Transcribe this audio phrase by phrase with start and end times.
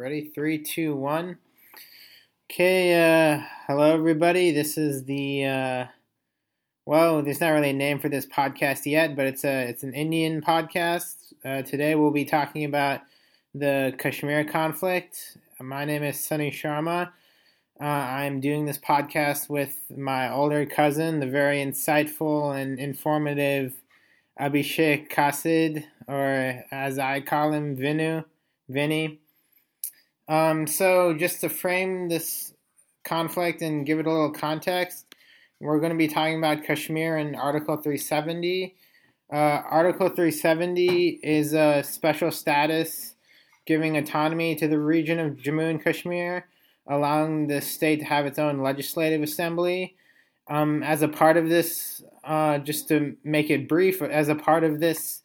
[0.00, 0.30] ready?
[0.34, 1.36] Three, two, one.
[2.50, 4.50] Okay, uh, hello everybody.
[4.50, 5.86] This is the uh,
[6.86, 9.92] well, there's not really a name for this podcast yet, but it's a it's an
[9.92, 11.34] Indian podcast.
[11.44, 13.02] Uh, today we'll be talking about
[13.54, 15.36] the Kashmir conflict.
[15.60, 17.10] My name is Sunny Sharma.
[17.78, 23.74] Uh, I'm doing this podcast with my older cousin, the very insightful and informative
[24.40, 28.24] Abhishek Kasid, or as I call him, Vinu,
[28.66, 29.20] Vinny.
[30.30, 32.54] Um, so, just to frame this
[33.02, 35.04] conflict and give it a little context,
[35.58, 38.76] we're going to be talking about Kashmir and Article 370.
[39.32, 43.16] Uh, Article 370 is a special status
[43.66, 46.46] giving autonomy to the region of Jammu and Kashmir,
[46.86, 49.96] allowing the state to have its own legislative assembly.
[50.46, 54.62] Um, as a part of this, uh, just to make it brief, as a part
[54.62, 55.22] of this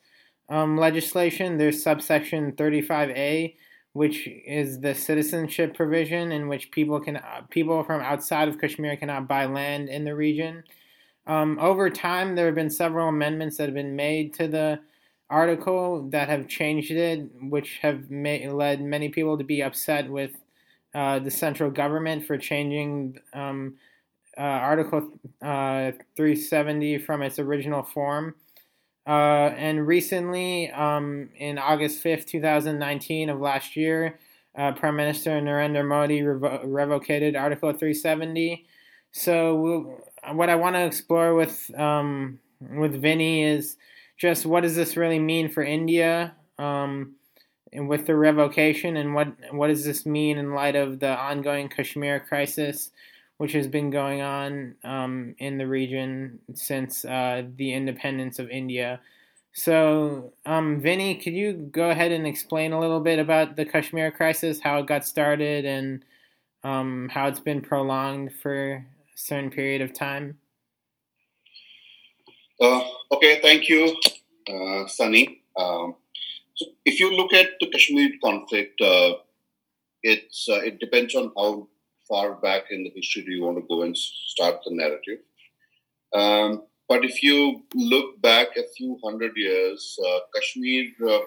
[0.49, 3.53] um, legislation, there's subsection 35A,
[3.95, 8.97] which is the citizenship provision in which people can uh, people from outside of Kashmir
[8.97, 10.65] cannot buy land in the region.
[11.27, 14.81] Um, over time, there have been several amendments that have been made to the
[15.29, 20.31] article that have changed it, which have made, led many people to be upset with
[20.93, 23.75] uh, the central government for changing um,
[24.37, 25.09] uh, Article
[25.41, 28.35] uh, 370 from its original form.
[29.07, 34.19] Uh, and recently, um, in August 5th, 2019 of last year,
[34.57, 38.65] uh, Prime Minister Narendra Modi revo- revocated Article 370.
[39.11, 39.99] So, we'll,
[40.33, 43.77] what I want to explore with um, with Vinny is
[44.17, 47.15] just what does this really mean for India um,
[47.71, 51.69] and with the revocation, and what what does this mean in light of the ongoing
[51.69, 52.91] Kashmir crisis,
[53.37, 58.99] which has been going on um, in the region since uh, the independence of India.
[59.53, 64.11] So, um, Vinny, could you go ahead and explain a little bit about the Kashmir
[64.11, 66.03] crisis, how it got started, and
[66.63, 70.37] um, how it's been prolonged for a certain period of time?
[72.59, 72.81] Uh,
[73.11, 73.95] okay, thank you,
[74.49, 75.41] uh, Sunny.
[75.57, 75.95] Um,
[76.55, 79.13] so, if you look at the Kashmir conflict, uh,
[80.03, 81.67] it's uh, it depends on how
[82.07, 85.19] far back in the history do you want to go and start the narrative.
[86.13, 91.19] Um, but if you look back a few hundred years, uh, Kashmir uh,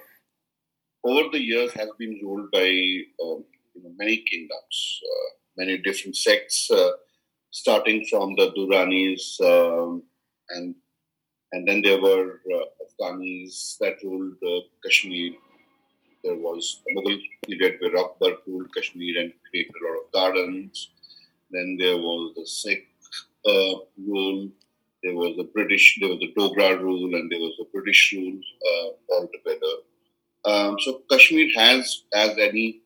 [1.04, 2.68] over the years has been ruled by
[3.22, 3.44] um,
[3.74, 6.90] you know, many kingdoms, uh, many different sects, uh,
[7.50, 10.02] starting from the Duranis, um,
[10.50, 10.74] and
[11.52, 15.32] and then there were uh, Afghanis that ruled uh, Kashmir.
[16.24, 20.90] There was a Mughal period where Akbar ruled Kashmir and created a lot of gardens.
[21.50, 22.86] Then there was the Sikh
[23.96, 24.50] rule
[25.02, 28.40] there was a British, there was a Dogra rule, and there was a British rule
[28.68, 29.74] uh, altogether.
[30.44, 32.82] Um, so Kashmir has, as any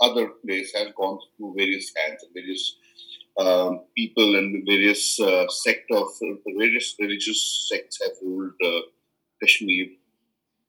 [0.00, 2.76] other place, has gone through various hands and various
[3.38, 6.08] um, people and various uh, sect of
[6.58, 8.80] various religious sects have ruled uh,
[9.42, 9.86] Kashmir.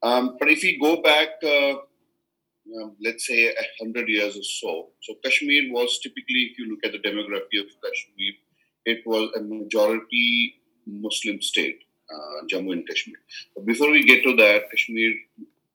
[0.03, 1.75] Um, but if we go back, uh,
[3.03, 6.91] let's say a hundred years or so, so Kashmir was typically, if you look at
[6.91, 8.33] the demography of Kashmir,
[8.85, 10.55] it was a majority
[10.85, 11.79] Muslim state,
[12.13, 13.17] uh, Jammu and Kashmir.
[13.55, 15.13] But before we get to that, Kashmir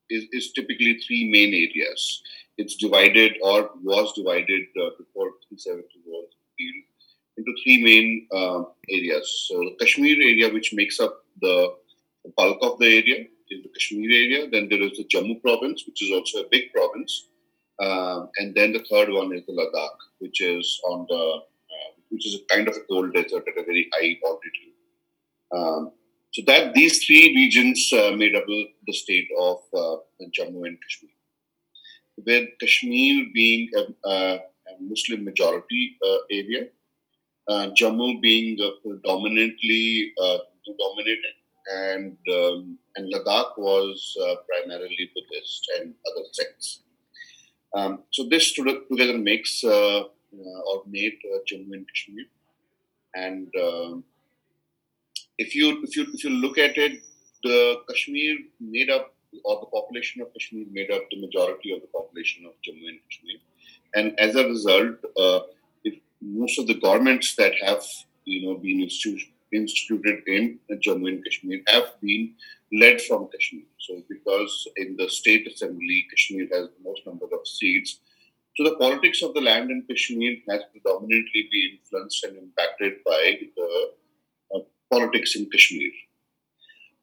[0.09, 2.23] is, is typically three main areas.
[2.59, 6.29] It's divided or was divided uh, before 370 was
[7.37, 9.47] into three main uh, areas.
[9.49, 11.75] So the Kashmir area, which makes up the
[12.37, 14.51] bulk of the area, is the Kashmir area.
[14.51, 17.29] Then there is the Jammu province, which is also a big province.
[17.81, 21.25] Um, and then the third one is the Ladakh, which is on the
[22.13, 24.75] which is a kind of a cold desert at a very high altitude.
[25.51, 25.93] Um,
[26.33, 29.97] so that these three regions uh, made up the state of uh,
[30.39, 31.11] Jammu and Kashmir.
[32.17, 34.41] With Kashmir being a, a
[34.81, 36.67] Muslim majority uh, area,
[37.49, 40.39] uh, Jammu being predominantly uh,
[40.79, 41.35] dominated,
[41.71, 46.81] and um, and Ladakh was uh, primarily Buddhist and other sects.
[47.75, 50.03] Um, so this together makes uh,
[50.67, 52.27] or made uh, Jammu and Kashmir.
[53.15, 54.05] And um,
[55.39, 57.03] if you if you if you look at it,
[57.43, 61.89] the Kashmir made up or the population of Kashmir made up the majority of the
[61.89, 63.39] population of Jammu and Kashmir.
[63.95, 65.41] And as a result, uh,
[65.85, 67.85] if most of the governments that have
[68.25, 72.35] you know been instituted instituted in Jammu and Kashmir have been
[72.73, 73.65] led from Kashmir.
[73.79, 77.99] So because in the state assembly, Kashmir has the most number of seats,
[78.57, 83.39] so the politics of the land in Kashmir has predominantly been influenced and impacted by
[83.57, 83.91] the
[84.55, 84.59] uh,
[84.91, 85.91] politics in Kashmir.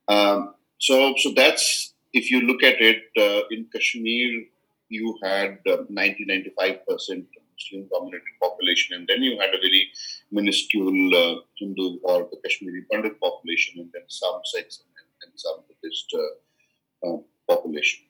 [0.07, 4.43] Um, so, so that's if you look at it uh, in Kashmir,
[4.89, 7.25] you had uh, 90 95 percent
[7.59, 9.89] Muslim dominated population, and then you had a very
[10.31, 15.63] minuscule uh, Hindu or the Kashmiri Pandit population, and then some Sikhs and, and some
[15.67, 17.17] Buddhist uh, uh,
[17.47, 18.05] population.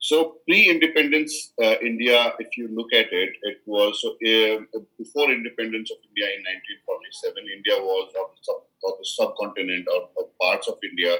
[0.00, 5.98] So pre-independence uh, India, if you look at it, it was uh, before independence of
[6.08, 6.42] India in
[6.86, 7.34] 1947.
[7.56, 10.08] India was of, sub, the subcontinent or,
[10.40, 11.16] parts of India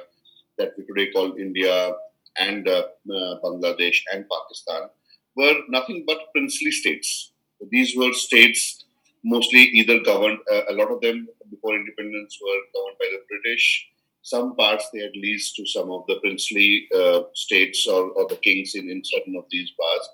[0.59, 1.93] that we today call India
[2.38, 4.88] and uh, uh, Bangladesh and Pakistan
[5.35, 7.32] were nothing but princely states.
[7.70, 8.84] These were states
[9.25, 10.38] mostly either governed.
[10.50, 13.88] Uh, a lot of them before independence were governed by the British
[14.22, 18.37] some parts they had leased to some of the princely uh, states or, or, the
[18.37, 20.08] kings in, in certain of these parts.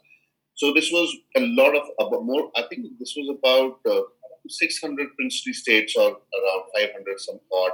[0.54, 2.50] So this was a lot of about more.
[2.56, 4.02] I think this was about uh,
[4.46, 7.72] 600 princely states or around 500 some odd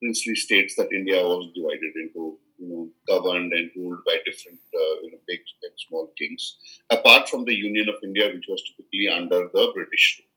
[0.00, 4.94] princely states that India was divided into, you know, governed and ruled by different, uh,
[5.02, 6.56] you know, big and small kings.
[6.90, 10.20] Apart from the Union of India, which was typically under the British.
[10.20, 10.28] Rule.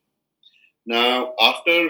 [0.84, 1.88] Now, after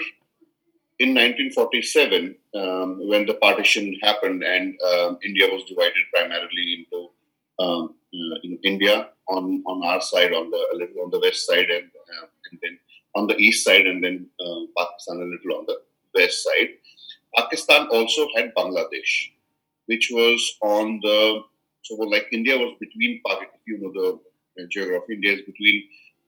[0.99, 7.11] in 1947, um, when the partition happened and um, India was divided primarily into
[7.59, 11.85] um, uh, in India on, on our side, on the on the west side, and,
[11.85, 12.79] uh, and then
[13.15, 15.81] on the east side, and then uh, Pakistan a little on the
[16.15, 16.71] west side.
[17.37, 19.33] Pakistan also had Bangladesh,
[19.87, 21.43] which was on the
[21.83, 23.59] so like India was between Pakistan.
[23.67, 24.21] You know
[24.57, 25.15] the geography.
[25.15, 25.83] India is between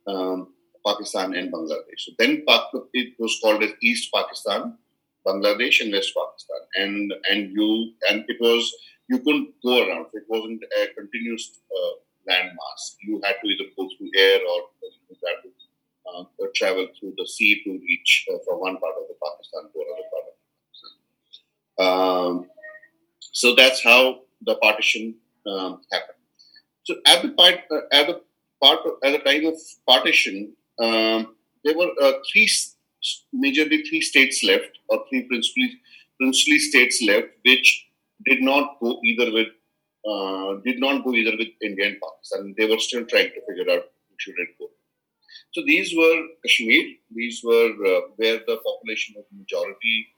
[0.07, 0.49] um,
[0.87, 1.99] Pakistan and Bangladesh.
[1.99, 2.45] So then
[2.93, 4.77] it was called as East Pakistan,
[5.27, 6.61] Bangladesh, and West Pakistan.
[6.77, 8.73] And and you and it was
[9.09, 10.07] you couldn't go around.
[10.13, 11.95] It wasn't a continuous uh,
[12.29, 12.97] landmass.
[13.03, 15.51] You had to either go through air or you had to
[16.11, 19.79] uh, travel through the sea to reach uh, from one part of the Pakistan to
[19.85, 20.95] another part of Pakistan.
[21.87, 22.51] Um,
[23.35, 25.17] so that's how the partition
[25.47, 26.19] um, happened.
[26.85, 28.21] So at the part, uh, at the
[28.63, 31.35] part at the time of partition, um,
[31.65, 32.49] there were uh, three,
[33.35, 35.81] majorly three states left, or three princely,
[36.21, 37.89] princely states left, which
[38.25, 39.49] did not go either with
[40.09, 42.55] uh, did not go either with India and Pakistan.
[42.57, 44.69] They were still trying to figure out who should it go.
[45.53, 46.85] So these were Kashmir.
[47.11, 50.09] These were uh, where the population was majority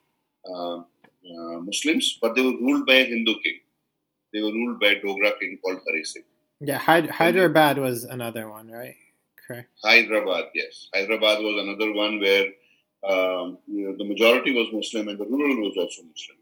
[0.52, 0.82] uh,
[1.26, 3.61] uh, Muslims, but they were ruled by a Hindu king.
[4.32, 6.25] They were ruled by a Dogra king called Hari Singh.
[6.61, 8.96] Yeah, Hyderabad was another one, right?
[9.50, 9.67] Okay.
[9.84, 10.88] Hyderabad, yes.
[10.94, 12.46] Hyderabad was another one where
[13.08, 16.38] um, you know, the majority was Muslim and the rural was also Muslim.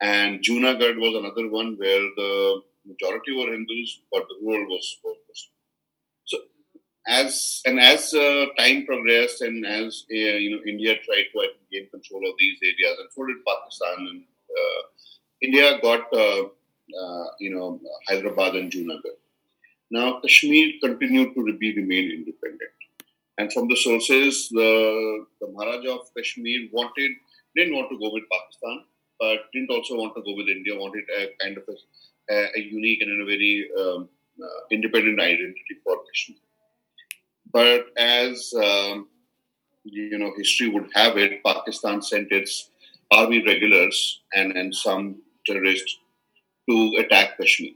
[0.00, 5.16] And Junagadh was another one where the majority were Hindus, but the rural was, was
[5.28, 5.54] Muslim.
[6.24, 6.38] So,
[7.06, 11.40] as and as uh, time progressed and as uh, you know, India tried to
[11.72, 14.22] gain control of these areas, and so did Pakistan, and
[14.58, 14.82] uh,
[15.40, 19.18] India got uh, uh, you know Hyderabad and Junagadh.
[19.92, 22.70] Now, Kashmir continued to be remain independent.
[23.36, 27.12] And from the sources, the, the Maharaja of Kashmir wanted,
[27.54, 28.84] didn't want to go with Pakistan,
[29.20, 31.64] but didn't also want to go with India, wanted a kind of
[32.30, 34.08] a, a, unique and in a very um,
[34.42, 36.38] uh, independent identity for Kashmir.
[37.52, 39.08] But as um,
[39.84, 42.70] you know, history would have it, Pakistan sent its
[43.10, 45.98] army regulars and, and some terrorists
[46.68, 47.72] to attack Kashmir.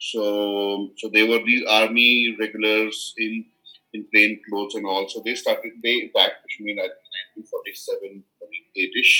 [0.00, 3.46] So, so they were these army regulars in
[3.94, 5.08] in plain clothes and all.
[5.08, 5.72] So they started.
[5.82, 6.90] They attacked Kashmir at
[7.38, 9.14] 1947, 48ish,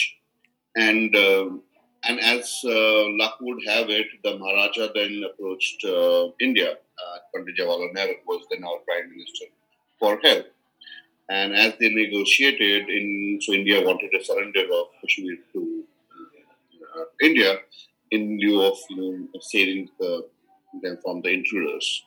[0.77, 1.57] and uh,
[2.07, 6.73] and as uh, luck would have it, the Maharaja then approached uh, India.
[6.73, 9.47] Uh, Pandit Jawaharlal Nehru was then our prime minister
[9.99, 10.47] for help.
[11.29, 15.85] And as they negotiated, in so India wanted a surrender of Kashmir to
[16.97, 17.59] uh, India
[18.11, 20.27] in lieu of you know saving the
[20.83, 22.05] them from the intruders.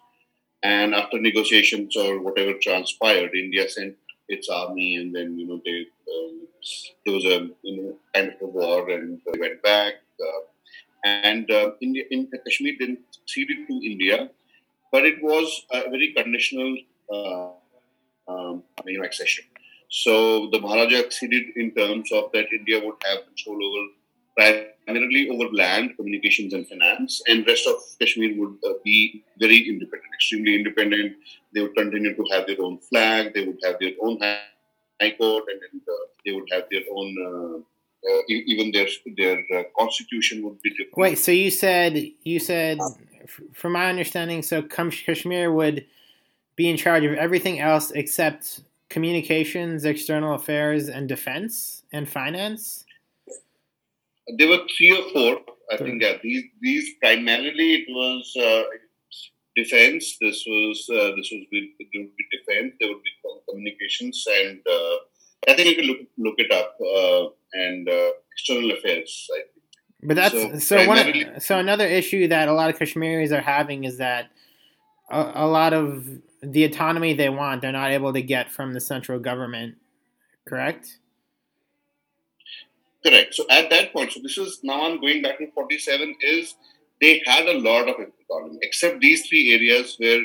[0.64, 3.96] And after negotiations or whatever transpired, India sent
[4.28, 6.48] its army, and then you know they um,
[7.06, 9.94] there was a you know kind of a war, and they went back.
[10.20, 10.42] Uh,
[11.04, 14.30] and uh, India, in Kashmir didn't ceded to India,
[14.92, 16.78] but it was a very conditional
[17.14, 17.50] uh,
[18.28, 18.64] um,
[19.04, 19.46] accession.
[19.90, 23.88] So the Maharaja acceded in terms of that India would have control over
[24.38, 30.14] primarily over land, communications, and finance, and rest of Kashmir would uh, be very independent,
[30.14, 31.16] extremely independent.
[31.54, 33.34] They would continue to have their own flag.
[33.34, 35.94] They would have their own high court, and, and uh,
[36.26, 37.16] they would have their own.
[37.28, 37.58] Uh,
[38.08, 40.98] uh even their their uh, constitution would be different.
[40.98, 42.78] Wait, so you said you said,
[43.54, 45.86] from my understanding, so Kashmir would
[46.58, 52.84] be in charge of everything else except communications, external affairs, and defense and finance.
[54.38, 55.40] There were three or four.
[55.72, 58.64] I think yeah, these these primarily it was uh,
[59.56, 60.18] defense.
[60.20, 62.74] This was uh, this was with, would be defense.
[62.80, 63.12] There would be
[63.50, 64.96] communications, and uh,
[65.50, 69.30] I think you can look look it up uh, and uh, external affairs.
[69.34, 69.52] I think.
[70.04, 71.40] But that's so, so one.
[71.40, 74.30] So another issue that a lot of Kashmiris are having is that
[75.10, 76.08] a, a lot of
[76.42, 79.76] the autonomy they want, they're not able to get from the central government.
[80.46, 81.00] Correct.
[83.06, 83.34] Correct.
[83.34, 86.56] So at that point, so this is now I'm going back to 47, is
[87.02, 90.22] they had a lot of autonomy, except these three areas where,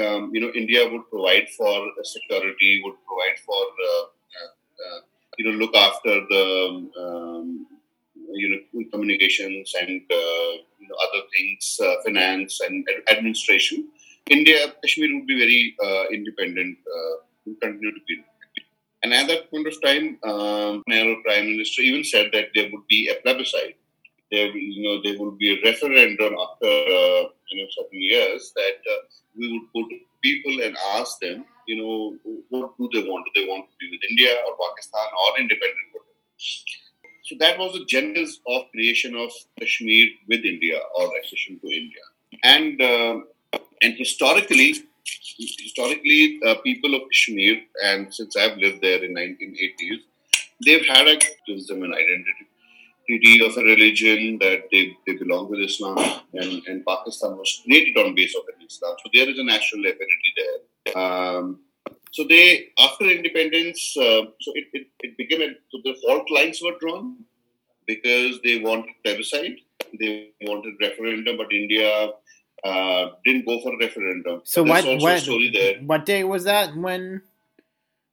[0.00, 4.04] um, you know, India would provide for security, would provide for, uh,
[4.84, 5.00] uh,
[5.38, 7.66] you know, look after the, um,
[8.32, 13.88] you know, communications and, uh, you know, other things, uh, finance and administration.
[14.30, 17.14] India, Kashmir would be very uh, independent, uh,
[17.44, 18.24] will continue to be
[19.04, 22.86] and at that point of time, um, Nehru Prime Minister even said that there would
[22.88, 23.76] be a plebiscite.
[24.32, 28.78] There, you know, there would be a referendum after uh, you know certain years that
[28.90, 29.02] uh,
[29.36, 32.16] we would put people and ask them, you know,
[32.48, 33.26] what do they want?
[33.26, 35.78] Do they want to be with India or Pakistan or independent?
[37.24, 42.04] So that was the genesis of creation of Kashmir with India or accession to India.
[42.42, 43.20] And uh,
[43.84, 44.74] and historically,
[45.38, 50.00] historically, uh, people of Kashmir, and since I've lived there in 1980s,
[50.64, 55.98] they've had a wisdom and identity of a religion that they, they belong to Islam,
[56.32, 58.96] and, and Pakistan was created on base of Islam.
[59.02, 60.98] So there is a national affinity there.
[61.02, 61.60] Um,
[62.12, 66.62] so they, after independence, uh, so it, it, it became, a, so the fault lines
[66.62, 67.16] were drawn
[67.86, 69.60] because they wanted plebiscite,
[70.00, 72.12] they wanted referendum, but India
[72.64, 74.40] uh, didn't go for a referendum.
[74.44, 75.28] So what what
[75.82, 77.22] what day was that when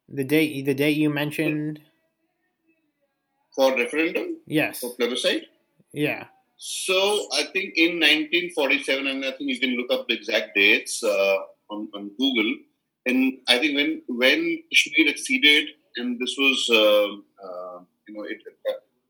[0.10, 1.82] the date the date you mentioned
[3.56, 4.38] for referendum?
[4.46, 4.80] Yes.
[4.80, 5.46] For plebiscite?
[5.94, 6.26] Yeah.
[6.58, 11.04] So I think in 1947, and I think you can look up the exact dates
[11.04, 11.38] uh,
[11.70, 12.56] on, on Google.
[13.06, 17.08] And I think when when Kashmir acceded, and this was uh,
[17.44, 18.38] uh, you know it,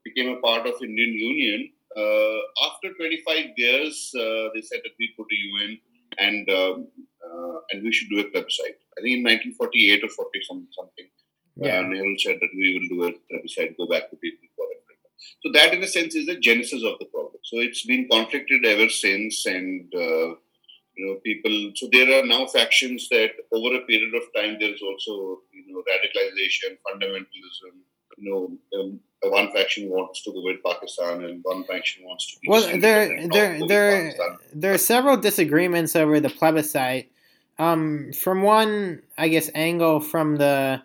[0.06, 5.28] became a part of Indian Union after 25 years, uh, they said that we put
[5.32, 5.80] a UN
[6.20, 6.88] and um,
[7.24, 8.80] uh, and we should do a plebiscite.
[8.98, 10.40] I think in 1948 or 40
[10.76, 11.08] something,
[11.56, 11.82] yeah.
[11.82, 14.82] Nehru said that we will do a plebiscite, go back to people for it.
[15.44, 17.40] So that, in a sense, is the genesis of the problem.
[17.44, 20.36] So it's been conflicted ever since, and uh,
[20.96, 21.72] you know, people.
[21.76, 25.74] So there are now factions that, over a period of time, there is also you
[25.74, 27.74] know radicalization, fundamentalism.
[28.18, 32.40] You know, um, one faction wants to go with Pakistan and one faction wants to.
[32.40, 34.14] Be well, there, there, there,
[34.54, 37.12] there are several disagreements over the plebiscite.
[37.60, 40.82] Um, from one, I guess, angle from the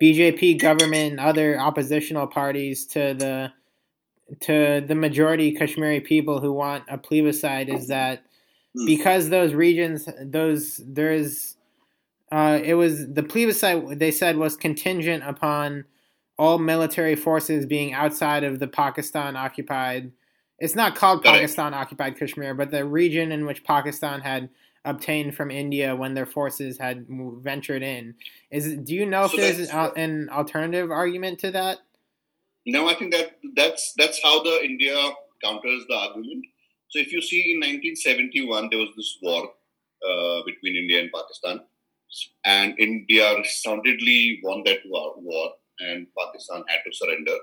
[0.00, 3.52] BJP government and other oppositional parties to the
[4.40, 8.22] to the majority Kashmiri people who want a plebiscite is that
[8.76, 8.86] hmm.
[8.86, 11.56] because those regions, those there's,
[12.30, 15.84] uh, it was the plebiscite they said was contingent upon
[16.40, 20.10] all military forces being outside of the Pakistan occupied.
[20.58, 24.48] It's not called Pakistan occupied Kashmir, but the region in which Pakistan had
[24.86, 28.14] obtained from India when their forces had ventured in.
[28.50, 31.80] Is do you know so if there's an alternative argument to that?
[32.64, 34.96] No, I think that that's that's how the India
[35.44, 36.46] counters the argument.
[36.88, 41.60] So if you see in 1971 there was this war uh, between India and Pakistan,
[42.46, 45.52] and India resoundingly won that war, war
[45.88, 47.36] and Pakistan had to surrender.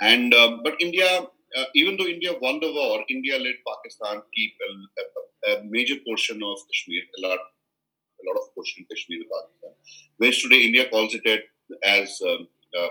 [0.00, 1.26] And uh, but India,
[1.56, 4.70] uh, even though India won the war, India let Pakistan keep a,
[5.02, 9.72] a, a, major portion of Kashmir, a lot, a lot of portion of Kashmir, Pakistan.
[10.18, 11.44] Whereas today India calls it
[11.84, 12.88] as um, uh,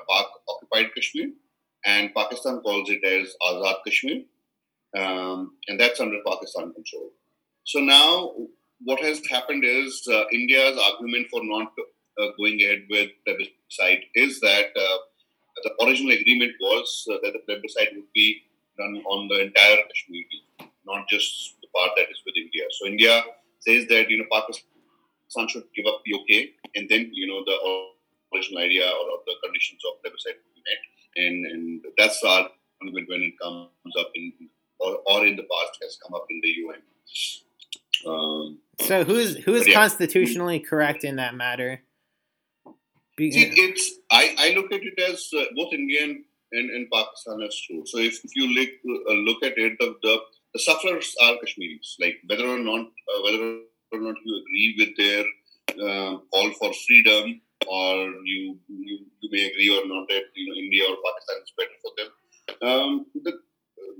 [0.49, 1.31] occupied Kashmir,
[1.85, 4.23] and Pakistan calls it as Azad Kashmir,
[4.97, 7.11] um, and that's under Pakistan control.
[7.63, 8.33] So now,
[8.81, 11.71] what has happened is uh, India's argument for not
[12.19, 13.09] uh, going ahead with
[13.67, 14.97] plebiscite is that uh,
[15.63, 18.43] the original agreement was uh, that the plebiscite would be
[18.77, 20.23] done on the entire Kashmir,
[20.85, 22.63] not just the part that is with India.
[22.71, 23.23] So India
[23.59, 27.57] says that you know Pakistan should give up the okay, and then you know the
[28.35, 32.49] original idea or the conditions of plebiscite would be met, and and that's our
[32.81, 34.33] argument when it comes up in
[34.79, 36.81] or, or in the past has come up in the UN.
[38.05, 39.73] Um, so who's who is yeah.
[39.73, 41.81] constitutionally correct in that matter?
[43.17, 47.41] Be, See, it's I, I look at it as uh, both Indian and, and Pakistan
[47.41, 47.83] as true.
[47.85, 48.69] So if, if you look
[49.09, 50.19] uh, look at it, the, the,
[50.53, 51.97] the sufferers are Kashmiris.
[51.99, 53.43] Like whether or not uh, whether
[53.91, 55.25] or not you agree with their
[55.83, 60.55] uh, call for freedom, or you, you, you may agree or not that you know
[60.55, 62.09] India or Pakistan is better for them.
[62.69, 63.33] Um, the,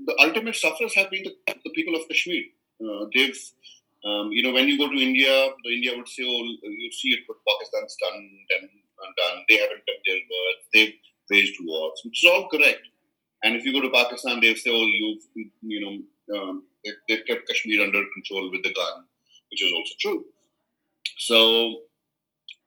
[0.06, 1.34] the ultimate sufferers have been the,
[1.64, 2.44] the people of Kashmir.
[2.80, 3.36] Uh, they've
[4.08, 6.42] Um, you know, when you go to India, the India would say, "Oh,
[6.82, 8.18] you see it, what Pakistan's done
[8.54, 8.70] and
[9.16, 9.44] done.
[9.48, 10.56] They haven't kept their word.
[10.74, 10.94] They've
[11.30, 12.82] waged wars, which is all correct.
[13.44, 15.20] And if you go to Pakistan, they say, "Oh, you,
[15.62, 19.04] you know, um, they, they've kept Kashmir under control with the gun,"
[19.50, 20.24] which is also true.
[21.18, 21.82] So,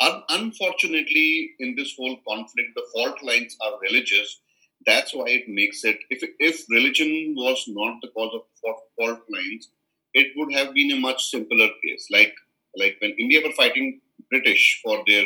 [0.01, 4.41] un- unfortunately, in this whole conflict, the fault lines are religious.
[4.85, 6.00] That's why it makes it.
[6.09, 9.69] If if religion was not the cause of fault lines,
[10.13, 12.07] it would have been a much simpler case.
[12.11, 12.35] Like
[12.77, 15.25] like when India were fighting British for their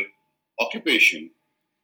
[0.59, 1.29] occupation,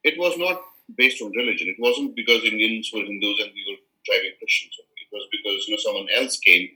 [0.03, 0.61] it was not
[0.97, 1.67] based on religion.
[1.69, 4.75] It wasn't because Indians were Hindus and we were driving Christians.
[4.79, 6.69] It was because you know someone else came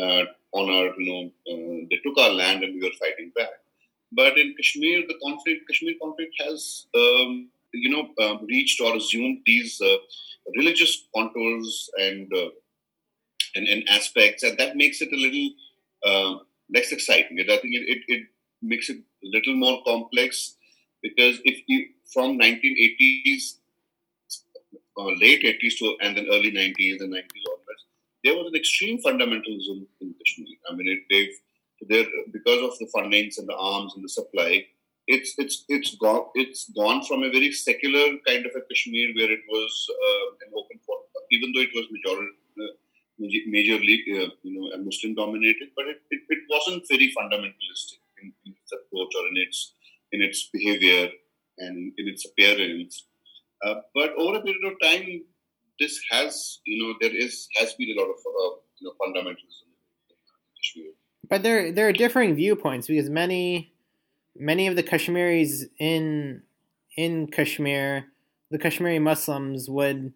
[0.00, 1.22] uh, on our you know
[1.52, 3.50] uh, they took our land and we were fighting back.
[4.12, 9.40] But in Kashmir, the conflict Kashmir conflict has um, you know um, reached or assumed
[9.46, 9.96] these uh,
[10.56, 12.50] religious contours and, uh,
[13.54, 15.48] and and aspects, and that makes it a little
[16.04, 16.38] uh,
[16.74, 17.38] less exciting.
[17.40, 18.22] I think it, it, it
[18.62, 20.55] makes it a little more complex
[21.06, 21.78] because if you
[22.12, 23.44] from 1980s,
[24.98, 27.82] uh, late 80s to and then early 90s and 90s onwards,
[28.24, 30.56] there was an extreme fundamentalism in Kashmir.
[30.70, 31.36] I mean, it, they've
[31.90, 34.66] there because of the fundings and the arms and the supply.
[35.06, 39.30] It's it's it's gone it's gone from a very secular kind of a Kashmir where
[39.30, 39.72] it was
[40.06, 40.80] uh, an open
[41.30, 42.32] even though it was majority
[42.62, 42.74] uh,
[43.54, 48.54] majorly uh, you know Muslim dominated, but it, it, it wasn't very fundamentalistic in, in
[48.60, 49.72] its approach or in its
[50.16, 51.08] in its behavior
[51.58, 53.06] and in its appearance.
[53.64, 55.22] Uh, but over a period of time,
[55.78, 59.66] this has, you know, there is has been a lot of, uh, you know, fundamentalism
[60.76, 60.92] in
[61.28, 63.72] But there, there are differing viewpoints because many,
[64.34, 66.42] many of the Kashmiris in
[66.96, 68.06] in Kashmir,
[68.50, 70.14] the Kashmiri Muslims would,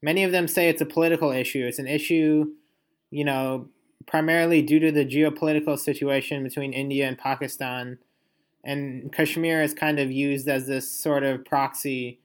[0.00, 1.66] many of them say it's a political issue.
[1.66, 2.52] It's an issue,
[3.10, 3.68] you know,
[4.06, 7.98] primarily due to the geopolitical situation between India and Pakistan
[8.64, 12.20] and Kashmir is kind of used as this sort of proxy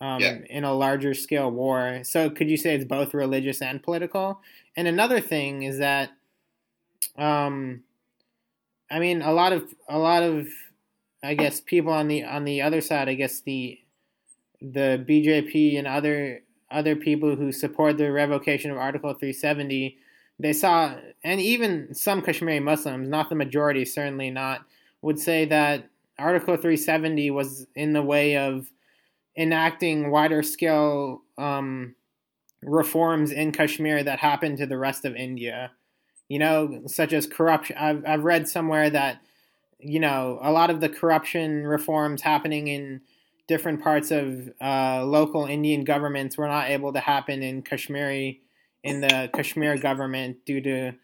[0.00, 0.38] um, yeah.
[0.50, 2.00] in a larger scale war.
[2.04, 4.40] So could you say it's both religious and political?
[4.76, 6.10] And another thing is that,
[7.16, 7.84] um,
[8.90, 10.48] I mean, a lot of a lot of,
[11.22, 13.78] I guess people on the on the other side, I guess the
[14.60, 19.96] the BJP and other other people who support the revocation of Article 370,
[20.38, 24.66] they saw, and even some Kashmiri Muslims, not the majority, certainly not
[25.04, 28.70] would say that Article 370 was in the way of
[29.36, 31.94] enacting wider scale um,
[32.62, 35.72] reforms in Kashmir that happened to the rest of India.
[36.28, 37.76] You know, such as corruption.
[37.78, 39.20] I've, I've read somewhere that,
[39.78, 43.02] you know, a lot of the corruption reforms happening in
[43.46, 48.40] different parts of uh, local Indian governments were not able to happen in Kashmiri,
[48.82, 50.94] in the Kashmir government due to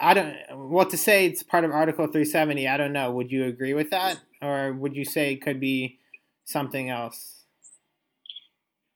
[0.00, 0.34] I don't.
[0.52, 1.26] What to say?
[1.26, 2.68] It's part of Article 370.
[2.68, 3.10] I don't know.
[3.12, 5.98] Would you agree with that, or would you say it could be
[6.44, 7.44] something else?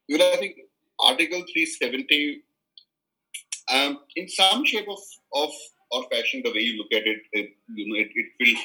[0.08, 0.56] Well, I think
[1.00, 2.42] Article 370,
[3.72, 4.98] um, in some shape of,
[5.34, 5.50] of
[5.90, 8.56] or fashion, the way you look at it, it you know, it, it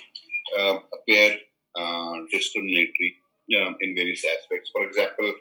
[0.55, 1.37] will uh, appear
[1.75, 3.15] uh, discriminatory
[3.59, 4.69] um, in various aspects.
[4.73, 5.33] For example,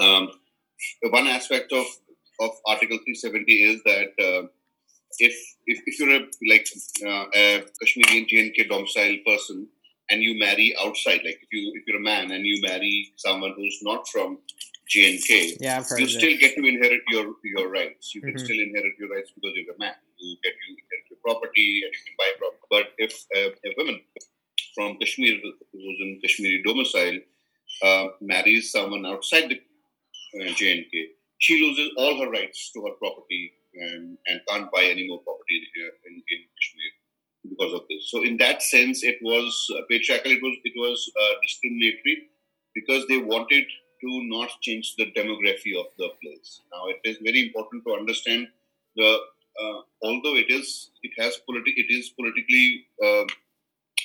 [0.00, 0.30] um,
[1.10, 1.86] one aspect of
[2.40, 4.46] of Article 370 is that uh,
[5.18, 5.34] if
[5.66, 6.66] if, if you're a like
[7.04, 9.68] uh, a Kashmiri JNK domicile person
[10.10, 13.54] and you marry outside, like if you if you're a man and you marry someone
[13.56, 14.38] who's not from
[14.94, 18.14] JNK, yeah, you still get to inherit your your rights.
[18.14, 18.44] You can mm-hmm.
[18.44, 19.94] still inherit your rights because you're a man.
[20.18, 22.66] You get you inherit your property and you can buy property.
[22.70, 24.00] But if uh, a woman
[24.74, 25.38] from Kashmir
[25.72, 27.18] who's in Kashmiri domicile
[27.82, 29.60] uh, marries someone outside the
[30.40, 30.92] uh, JNK,
[31.38, 35.62] she loses all her rights to her property and, and can't buy any more property
[35.76, 36.90] in, Kashmir
[37.48, 38.10] because of this.
[38.10, 40.32] So in that sense, it was uh, patriarchal.
[40.32, 42.28] It was it was uh, discriminatory
[42.74, 43.64] because they wanted
[44.02, 46.60] to not change the demography of the place.
[46.72, 48.48] Now it is very important to understand
[48.96, 49.18] the
[49.60, 53.24] uh, although it is it has politi- it is politically uh,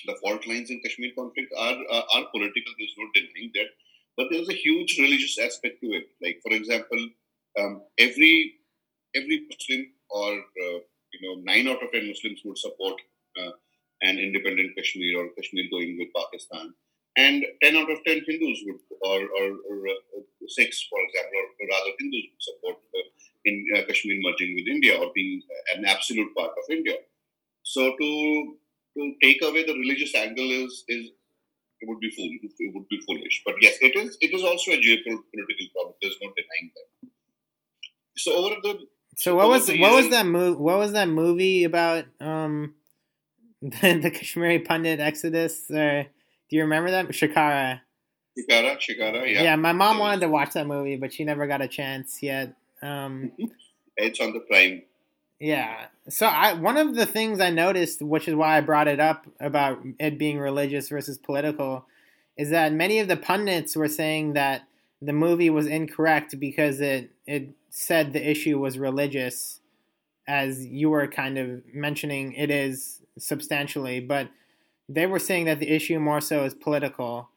[0.05, 2.73] the fault lines in Kashmir conflict are uh, are political.
[2.77, 3.69] There's no denying that,
[4.17, 6.07] but there's a huge religious aspect to it.
[6.21, 7.09] Like for example,
[7.59, 8.55] um, every
[9.15, 10.79] every Muslim or uh,
[11.13, 12.95] you know nine out of ten Muslims would support
[13.39, 13.51] uh,
[14.01, 16.73] an independent Kashmir or Kashmir going with Pakistan,
[17.17, 21.67] and ten out of ten Hindus would, or, or, or uh, six, for example, or
[21.73, 23.07] rather Hindus would support uh,
[23.45, 25.41] in uh, Kashmir merging with India or being
[25.75, 26.97] an absolute part of India.
[27.63, 28.57] So to
[28.97, 31.11] to take away the religious angle is is
[31.81, 33.41] it would be fool it would be foolish.
[33.45, 35.95] But yes, it is it is also a geopolitical problem.
[36.01, 37.09] There's no denying that.
[38.17, 38.73] So over the
[39.25, 40.55] so what was what was that movie?
[40.55, 42.05] What was that movie about?
[42.21, 42.75] Um,
[43.63, 45.67] the, the Kashmiri Pundit Exodus.
[45.67, 46.03] Uh,
[46.47, 47.07] do you remember that?
[47.07, 47.81] Shikara.
[48.37, 49.41] Shikara, Shikara, yeah.
[49.41, 52.53] Yeah, my mom wanted to watch that movie, but she never got a chance yet.
[52.83, 53.31] Um,
[53.97, 54.83] it's on the Prime.
[55.39, 55.87] Yeah.
[56.07, 59.25] So I one of the things I noticed, which is why I brought it up
[59.39, 61.87] about it being religious versus political,
[62.37, 64.67] is that many of the pundits were saying that
[65.01, 69.59] the movie was incorrect because it it said the issue was religious,
[70.27, 74.29] as you were kind of mentioning it is substantially, but
[74.87, 77.29] they were saying that the issue more so is political,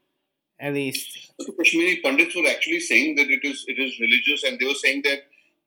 [0.61, 1.33] at least.
[1.39, 4.75] The Kashmiri pundits were actually saying that it is it is religious, and they were
[4.75, 5.21] saying that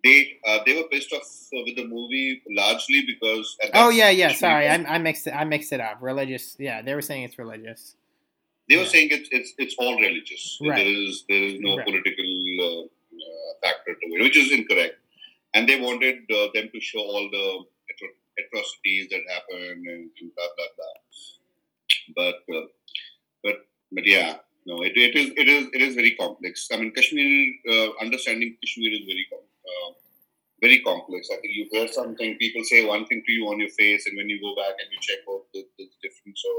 [0.04, 3.58] they uh, they were pissed off with the movie largely because.
[3.74, 4.34] Oh yeah, yeah.
[4.34, 5.32] Sorry, I, I mixed it.
[5.32, 5.98] I mixed it up.
[6.02, 6.56] Religious.
[6.60, 7.96] Yeah, they were saying it's religious.
[8.72, 10.44] They were saying it's, it's it's all religious.
[10.62, 10.78] Right.
[10.78, 11.86] There is there is no right.
[11.86, 12.30] political
[12.68, 12.84] uh,
[13.24, 14.96] uh, factor to it, which is incorrect.
[15.54, 17.48] And they wanted uh, them to show all the
[18.42, 19.62] atrocities that happen
[19.94, 20.96] and, and blah blah blah.
[22.20, 22.68] But uh,
[23.44, 23.58] but
[23.92, 26.70] but yeah, no, it, it is it is it is very complex.
[26.72, 27.28] I mean, Kashmir
[27.70, 29.92] uh, understanding Kashmir is very uh,
[30.62, 31.28] very complex.
[31.30, 34.16] I think you hear something, people say one thing to you on your face, and
[34.16, 36.38] when you go back and you check out, it's different.
[36.38, 36.50] So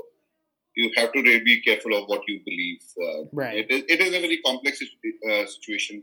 [0.77, 2.79] you have to really be careful of what you believe.
[3.01, 3.59] Uh, right.
[3.59, 6.03] It is, it is a very complex uh, situation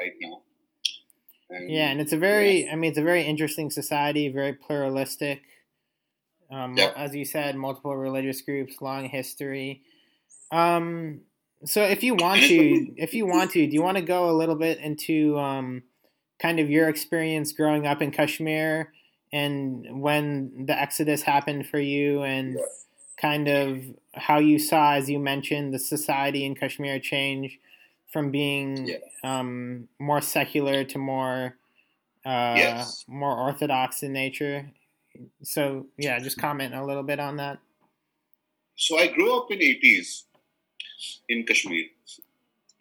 [0.00, 0.42] right now.
[1.50, 5.42] And, yeah, and it's a very, I mean, it's a very interesting society, very pluralistic.
[6.50, 6.94] Um, yep.
[6.96, 9.82] As you said, multiple religious groups, long history.
[10.50, 11.22] Um,
[11.64, 14.32] so if you want to, if you want to, do you want to go a
[14.32, 15.82] little bit into um,
[16.40, 18.92] kind of your experience growing up in Kashmir
[19.32, 22.58] and when the exodus happened for you and
[23.22, 27.58] kind of how you saw, as you mentioned, the society in Kashmir change
[28.12, 28.96] from being yeah.
[29.22, 31.56] um, more secular to more
[32.26, 33.04] uh, yes.
[33.08, 34.70] more orthodox in nature.
[35.42, 37.58] So yeah, just comment a little bit on that.
[38.76, 40.24] So I grew up in 80s
[41.28, 41.84] in Kashmir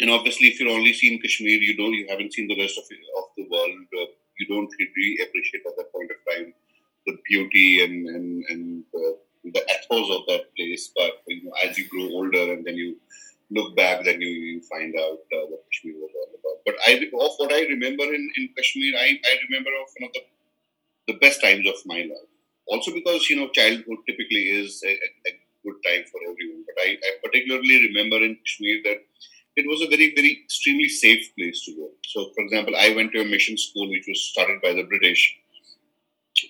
[0.02, 2.84] and obviously, if you're only seen Kashmir, you don't, you haven't seen the rest of
[2.84, 3.72] of the world.
[3.96, 6.54] Uh, you don't really appreciate at that point of time
[7.06, 8.64] the beauty and and and
[9.54, 10.92] the ethos of that place.
[10.96, 12.98] But you know, as you grow older and then you
[13.52, 16.58] look back, then you, you find out uh, what Kashmir was all about.
[16.66, 20.14] But I, of what I remember in, in Kashmir, I, I remember of one of
[20.14, 22.32] the, the best times of my life.
[22.68, 25.32] Also because, you know, childhood typically is a, a
[25.66, 26.64] good time for everyone.
[26.66, 28.98] But I, I particularly remember in Kashmir that
[29.58, 31.90] it was a very, very extremely safe place to go.
[32.06, 35.38] So, for example, I went to a mission school which was started by the British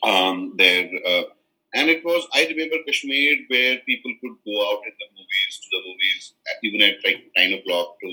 [0.04, 0.90] um, there.
[1.06, 1.24] Uh,
[1.74, 5.68] and it was, I remember Kashmir where people could go out in the movies, to
[5.72, 8.08] the movies, even at like 9 o'clock to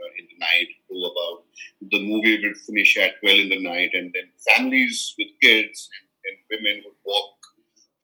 [0.00, 1.44] uh, in the night, to about.
[1.90, 6.08] The movie would finish at 12 in the night, and then families with kids and,
[6.26, 7.40] and women would walk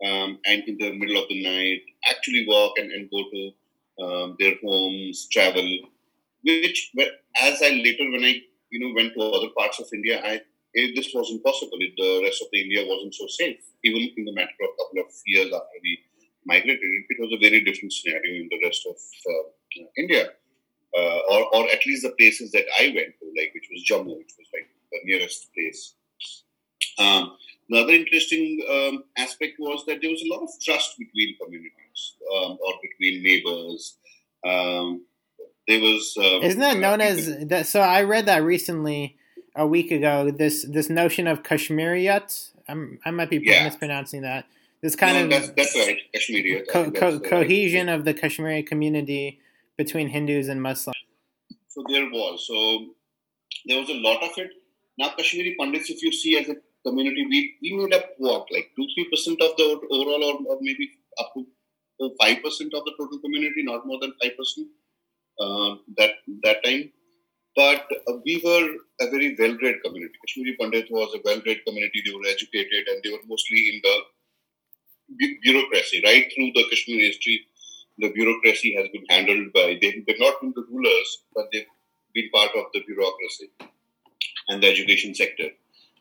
[0.05, 4.37] um, and in the middle of the night actually walk and, and go to um,
[4.39, 5.67] their homes, travel
[6.45, 6.93] which
[7.43, 8.41] as I later when I
[8.71, 10.43] you know went to other parts of India, I
[10.95, 11.79] this was impossible.
[11.81, 13.61] It, the rest of the India wasn't so safe.
[13.85, 15.99] Even in the matter of a couple of years after we
[16.45, 20.31] migrated, it was a very different scenario in the rest of uh, India,
[20.97, 24.17] uh, or or at least the places that I went to, like which was Jammu,
[24.17, 25.95] which was like the nearest place.
[26.99, 27.37] Um,
[27.69, 32.15] the other interesting um, aspect was that there was a lot of trust between communities
[32.35, 33.99] um, or between neighbors.
[34.47, 35.05] Um,
[35.67, 36.17] there was.
[36.17, 37.67] Um, Isn't that known as that?
[37.67, 39.17] So I read that recently,
[39.57, 40.31] a week ago.
[40.31, 42.53] This this notion of Kashmiriyat.
[42.69, 43.65] I'm, I might be yeah.
[43.65, 44.47] mispronouncing that.
[44.83, 46.69] This kind no, of that's, that's right, Kashmiriyat.
[46.69, 49.41] Co- co- cohesion of the Kashmiri community
[49.77, 50.97] between Hindus and Muslims.
[51.69, 52.47] So there was.
[52.47, 52.87] So
[53.67, 54.51] there was a lot of it.
[54.99, 58.71] Now Kashmiri Pandits, if you see as a community, we, we made up what, like
[58.77, 61.47] two, three percent of the overall, or, or maybe up to
[62.21, 64.69] five percent of the total community, not more than five percent.
[65.41, 66.11] Uh, that
[66.43, 66.93] that time.
[67.57, 68.69] But uh, we were
[69.01, 70.13] a very well-read community.
[70.27, 72.03] Kashmiri Pandit was a well-read community.
[72.05, 73.97] They were educated and they were mostly in the
[75.43, 76.03] bureaucracy.
[76.05, 77.47] Right through the Kashmiri history,
[77.99, 81.65] the bureaucracy has been handled by, they, they've not been the rulers, but they've
[82.13, 83.51] been part of the bureaucracy
[84.49, 85.49] and the education sector.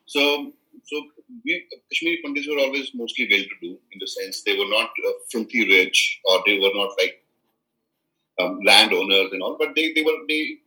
[0.04, 0.52] So,
[0.84, 1.02] so
[1.42, 5.66] we, Kashmiri Pandits were always mostly well-to-do in the sense they were not uh, filthy
[5.66, 7.22] rich or they were not like
[8.38, 10.58] um, landowners and all, but they, they were they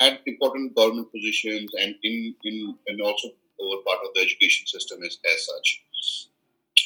[0.00, 3.28] had important government positions and in, in and also
[3.60, 5.82] were part of the education system as, as such.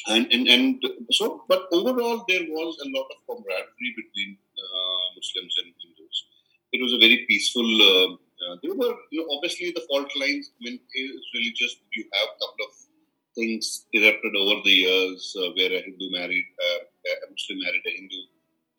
[0.07, 5.53] And, and and so, but overall, there was a lot of camaraderie between uh, Muslims
[5.63, 6.17] and Hindus.
[6.73, 7.65] It was a very peaceful.
[7.65, 10.51] Uh, uh, there were you know, obviously the fault lines.
[10.59, 12.73] I mean, it's really just you have a couple of
[13.33, 16.81] things erupted over the years uh, where a Hindu married uh,
[17.25, 18.21] a Muslim married a Hindu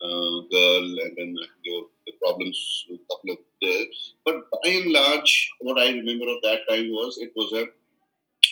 [0.01, 3.85] girl, and then there the problems with a couple of there.
[4.25, 7.65] But by and large, what I remember of that time was it was a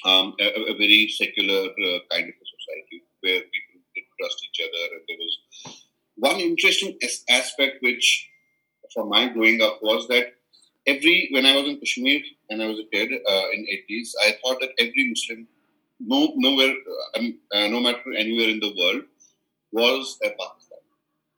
[0.08, 4.68] um, a, a, very secular uh, kind of a society where people did trust each
[4.68, 5.84] other, and there was
[6.16, 6.98] one interesting
[7.30, 8.30] aspect which,
[8.94, 10.34] for my growing up, was that
[10.86, 14.38] every when I was in Kashmir and I was a kid uh, in 80s, I
[14.44, 15.48] thought that every Muslim,
[16.00, 16.76] no nowhere,
[17.16, 17.20] uh,
[17.56, 19.04] uh, no matter anywhere in the world,
[19.72, 20.30] was a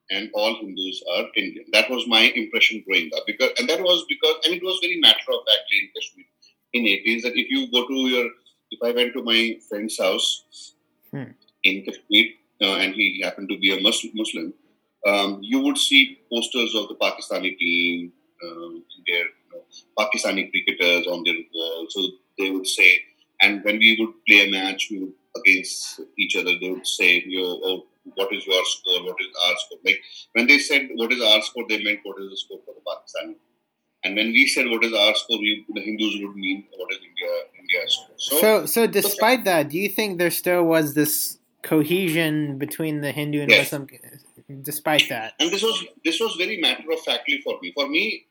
[0.10, 1.66] and all Hindus are Indian.
[1.74, 5.00] That was my impression growing up, because and that was because and it was very
[5.00, 6.26] matter of factly in Kashmir
[6.74, 8.30] in 80s that if you go to your
[8.72, 10.74] if I went to my friend's house
[11.12, 11.32] hmm.
[11.64, 12.26] in Kashmir
[12.62, 14.54] uh, and he happened to be a Muslim,
[15.06, 18.12] um, you would see posters of the Pakistani team,
[18.44, 19.62] um, their you know,
[19.98, 21.88] Pakistani cricketers on their wall.
[21.90, 23.00] So they would say,
[23.42, 26.54] and when we would play a match, we would against each other.
[26.60, 29.04] They would say, "Yo, oh, what is your score?
[29.04, 30.02] What is our score?" Like
[30.34, 32.82] when they said, "What is our score?" They meant what is the score for the
[32.90, 33.36] Pakistani.
[34.04, 37.00] And when we said, "What is our score?" We, the Hindus would mean what is
[37.00, 38.40] India India's score.
[38.40, 43.12] So, so, so despite that, do you think there still was this cohesion between the
[43.12, 43.72] Hindu and yes.
[43.72, 43.88] Muslim
[44.62, 45.34] despite that.
[45.40, 47.72] And this was this was very matter of factly for me.
[47.74, 48.26] For me,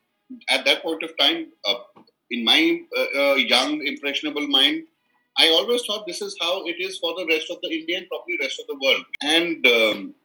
[0.49, 1.75] at that point of time, uh,
[2.31, 4.83] in my uh, uh, young impressionable mind,
[5.39, 8.37] I always thought this is how it is for the rest of the Indian, probably
[8.41, 9.65] rest of the world, and.
[9.65, 10.15] Um,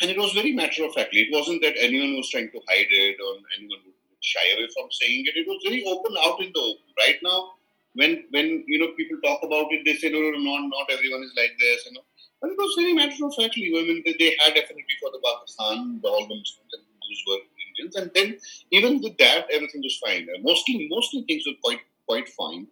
[0.00, 1.20] and it was very matter of factly.
[1.20, 4.88] It wasn't that anyone was trying to hide it or anyone would shy away from
[4.90, 5.36] saying it.
[5.36, 6.88] It was very open out in the open.
[6.98, 7.52] Right now,
[7.94, 11.22] when when you know people talk about it, they say no, no, no, not everyone
[11.22, 11.86] is like this.
[11.86, 12.04] You know,
[12.40, 13.72] but it was very matter of factly.
[13.76, 17.96] I mean, they had affinity for the Pakistan, all the Muslims and Hindus were Indians,
[17.96, 18.28] and then
[18.70, 20.28] even with that, everything was fine.
[20.42, 22.66] Mostly, mostly things were quite quite fine.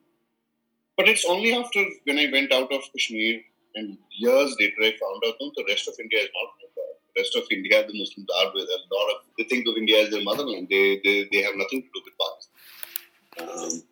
[0.98, 3.40] But it's only after when I went out of Kashmir
[3.76, 6.94] and years later I found out no, the rest of India is not like that.
[7.14, 10.02] The rest of India, the Muslims are with a lot of they think of India
[10.02, 10.66] as their motherland.
[10.68, 13.74] They they, they have nothing to do with Pakistan.
[13.76, 13.82] Um,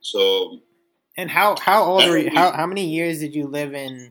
[0.00, 0.60] so.
[1.16, 2.30] And how how old were you?
[2.34, 4.10] How how many years did you live in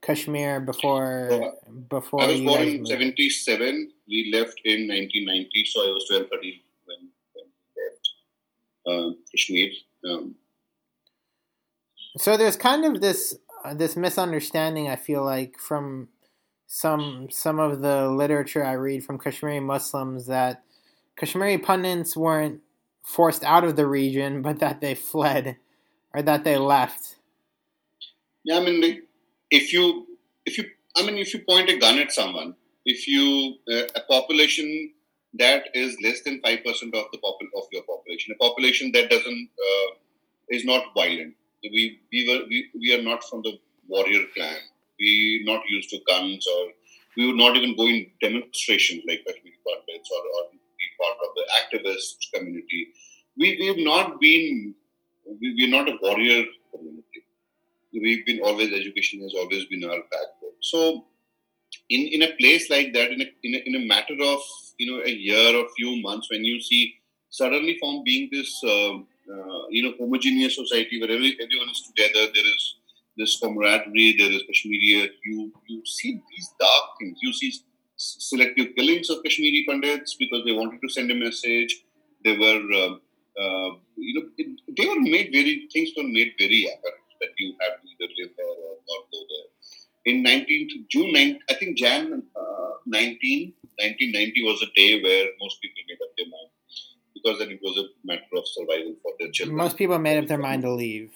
[0.00, 3.90] Kashmir before uh, before I was born in seventy seven.
[4.08, 6.96] We left in nineteen ninety, so I was 12, 13 when,
[7.34, 8.04] when we left
[8.86, 9.70] uh, Kashmir.
[10.08, 10.36] Um,
[12.18, 16.08] so there's kind of this uh, this misunderstanding I feel like from
[16.66, 20.62] some some of the literature I read from Kashmiri Muslims that
[21.16, 22.60] Kashmiri pundits weren't
[23.02, 25.56] forced out of the region, but that they fled
[26.14, 27.16] or that they left.
[28.44, 29.02] Yeah, I mean,
[29.50, 30.06] if you
[30.44, 30.64] if you
[30.96, 32.54] I mean if you point a gun at someone,
[32.84, 34.92] if you uh, a population
[35.34, 39.10] that is less than five percent of the popul- of your population, a population that
[39.10, 39.94] doesn't uh,
[40.50, 41.34] is not violent.
[41.62, 44.60] We we were we, we are not from the warrior clan.
[44.98, 46.68] We not used to guns or
[47.16, 51.30] we would not even go in demonstrations like Kashmiri Pandits or, or be part of
[51.36, 52.88] the activist community.
[53.36, 54.74] We we have not been
[55.40, 57.22] we, we are not a warrior community
[57.92, 60.58] we've been always education has always been our backbone.
[60.60, 61.06] So
[61.88, 64.40] in in a place like that, in a, in a, in a matter of
[64.78, 66.94] you know a year or few months, when you see
[67.30, 68.98] suddenly from being this uh,
[69.32, 72.76] uh, you know homogeneous society where every, everyone is together, there is
[73.16, 75.10] this camaraderie, there is Kashmiri.
[75.24, 77.18] You you see these dark things.
[77.22, 77.52] You see
[77.96, 81.82] selective killings of Kashmiri Pandits because they wanted to send a message.
[82.24, 82.94] They were uh,
[83.42, 87.54] uh you know it, they were made very things were made very apparent that you
[87.60, 89.48] have to either live there or, or go there.
[90.06, 95.60] In 19 June 9, I think Jan uh, 19, 1990 was a day where most
[95.60, 96.50] people made up their mind
[97.28, 99.56] because then it was a matter of survival for their children.
[99.56, 101.12] Most people made up their mind to leave.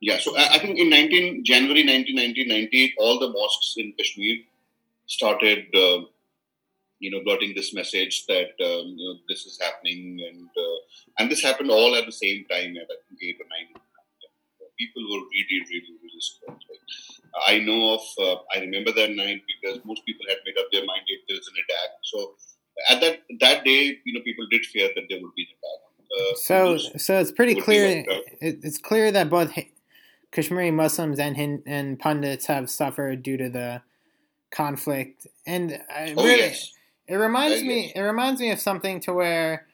[0.00, 4.36] Yeah, so I, I think in 19 January 1998, all the mosques in Kashmir
[5.06, 6.04] started, uh,
[6.98, 10.78] you know, blotting this message that um, you know this is happening, and uh,
[11.18, 13.80] and this happened all at the same time at I think eight or nine
[14.78, 16.58] people were really, really, really scared.
[16.58, 16.84] Right?
[17.46, 20.84] I know of, uh, I remember that night because most people had made up their
[20.84, 21.90] mind if there is an attack.
[22.02, 22.34] So
[22.88, 25.84] at that that day, you know, people did fear that there would be an attack.
[26.14, 28.04] Uh, so, so it's pretty clear.
[28.40, 29.52] it's clear that both
[30.32, 33.82] Kashmiri Muslims and and pundits have suffered due to the
[34.50, 36.72] conflict, and oh, really, yes.
[37.06, 37.82] it reminds uh, me.
[37.86, 37.92] Yes.
[37.96, 39.66] It reminds me of something to where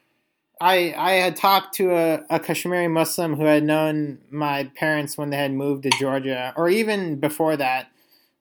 [0.59, 5.29] I I had talked to a, a Kashmiri Muslim who had known my parents when
[5.31, 7.87] they had moved to Georgia, or even before that.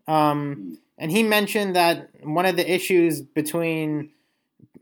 [0.07, 4.11] Um, and he mentioned that one of the issues between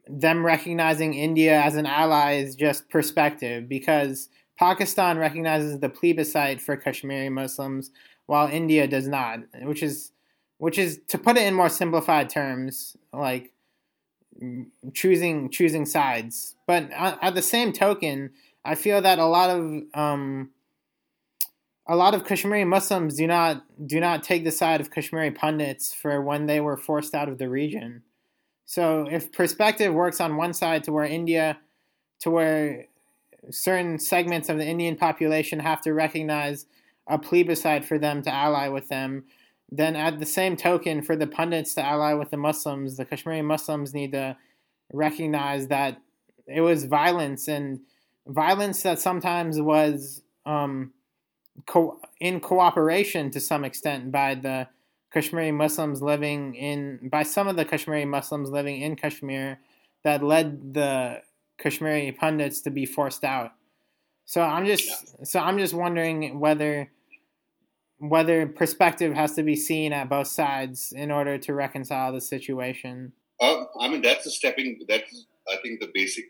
[0.08, 6.76] them recognizing India as an ally is just perspective, because Pakistan recognizes the plebiscite for
[6.76, 7.90] Kashmiri Muslims,
[8.26, 10.12] while India does not, which is
[10.58, 13.52] which is to put it in more simplified terms, like
[14.92, 16.56] choosing choosing sides.
[16.66, 18.30] But at the same token,
[18.64, 20.50] I feel that a lot of um,
[21.86, 25.94] a lot of Kashmiri Muslims do not do not take the side of Kashmiri pundits
[25.94, 28.02] for when they were forced out of the region.
[28.68, 31.58] So if perspective works on one side to where India,
[32.20, 32.84] to where
[33.48, 36.66] certain segments of the Indian population have to recognize
[37.06, 39.24] a plebiscite for them to ally with them,
[39.70, 43.40] then at the same token, for the Pandits to ally with the Muslims, the Kashmiri
[43.40, 44.36] Muslims need to
[44.92, 46.02] recognize that
[46.46, 47.80] it was violence and
[48.26, 50.92] violence that sometimes was um,
[51.66, 54.68] co- in cooperation to some extent by the
[55.12, 59.60] Kashmiri Muslims living in by some of the Kashmiri Muslims living in Kashmir
[60.04, 61.22] that led the
[61.58, 63.52] Kashmiri Pandits to be forced out.
[64.26, 65.24] So I'm just yeah.
[65.24, 66.90] so I'm just wondering whether
[67.98, 73.12] whether perspective has to be seen at both sides in order to reconcile the situation.
[73.40, 76.26] Uh, I mean that's a stepping that's I think the basic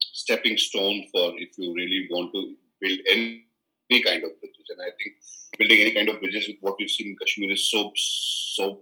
[0.00, 3.44] stepping stone for if you really want to build any
[3.92, 4.68] any kind of bridges.
[4.70, 5.16] And I think
[5.58, 8.80] building any kind of bridges with what we've seen in Kashmir is so, so,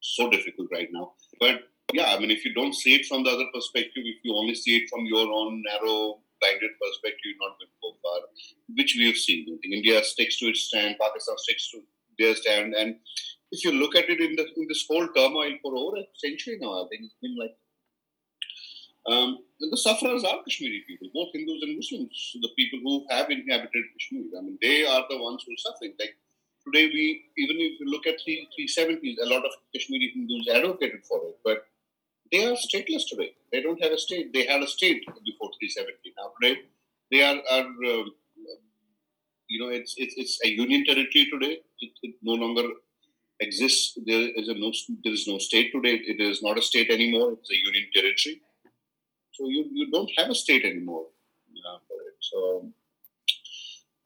[0.00, 1.12] so difficult right now.
[1.40, 4.34] But yeah, I mean, if you don't see it from the other perspective, if you
[4.34, 8.20] only see it from your own narrow, blinded perspective, you're not going to go far,
[8.76, 9.46] which we have seen.
[9.48, 11.82] I think India sticks to its stand, Pakistan sticks to
[12.18, 12.74] their stand.
[12.74, 12.96] And
[13.50, 16.58] if you look at it in, the, in this whole turmoil for over a century
[16.60, 17.54] now, I think it's been like
[19.06, 23.84] um, the sufferers are Kashmiri people, both Hindus and Muslims, the people who have inhabited
[23.98, 24.24] Kashmir.
[24.38, 25.94] I mean, they are the ones who are suffering.
[25.98, 26.14] Like
[26.64, 31.04] today, we even if you look at the 370s, a lot of Kashmiri Hindus advocated
[31.04, 31.66] for it, but
[32.30, 33.32] they are stateless today.
[33.50, 34.32] They don't have a state.
[34.32, 36.14] They had a state before 370.
[36.16, 36.60] Now today,
[37.10, 38.04] they are, are uh,
[39.48, 41.58] you know, it's, it's it's a union territory today.
[41.80, 42.68] It, it no longer
[43.40, 43.98] exists.
[44.06, 46.00] There is no there is no state today.
[46.06, 47.32] It is not a state anymore.
[47.32, 48.40] It's a union territory
[49.32, 51.06] so you, you don't have a state anymore.
[52.20, 52.68] So,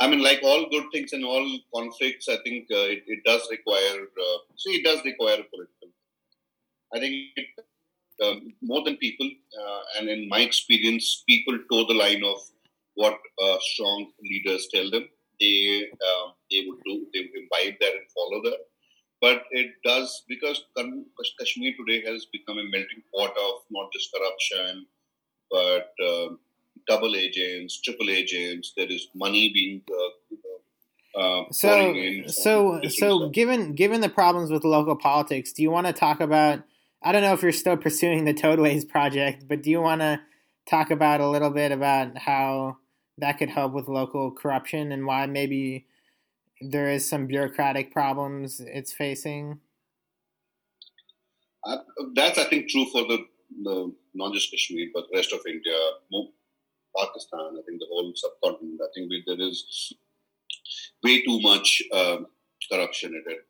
[0.00, 3.46] I mean, like all good things and all conflicts, I think uh, it, it does
[3.50, 5.88] require, uh, see, it does require political.
[6.94, 7.46] I think it,
[8.24, 9.28] um, more than people,
[9.60, 12.38] uh, and in my experience, people toe the line of
[12.94, 15.08] what uh, strong leaders tell them.
[15.38, 18.60] They um, they would do, they would imbibe that and follow that.
[19.20, 20.64] But it does because
[21.38, 24.86] Kashmir today has become a melting pot of not just corruption,
[25.50, 26.38] but um,
[26.88, 28.72] double agents, triple agents.
[28.76, 31.94] There is money being uh, uh, so
[32.26, 33.32] so so stuff.
[33.32, 36.62] given given the problems with local politics, do you want to talk about?
[37.02, 40.20] I don't know if you're still pursuing the Toadways project, but do you want to
[40.68, 42.78] talk about a little bit about how
[43.18, 45.86] that could help with local corruption and why maybe
[46.60, 49.60] there is some bureaucratic problems it's facing?
[51.64, 51.78] Uh,
[52.14, 53.18] that's, I think, true for the
[53.62, 55.78] the not just Kashmir but the rest of India,
[56.96, 57.58] Pakistan.
[57.58, 58.80] I think the whole subcontinent.
[58.82, 59.92] I think we, there is
[61.04, 62.26] way too much um,
[62.70, 63.40] corruption at, at,